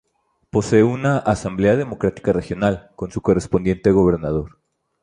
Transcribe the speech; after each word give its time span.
Posee 0.49 0.81
una 0.81 1.19
"Asamblea 1.19 1.75
Democrática 1.75 2.33
Regional" 2.33 2.89
con 2.95 3.11
su 3.11 3.21
correspondiente 3.21 3.91
gobernador. 3.91 4.57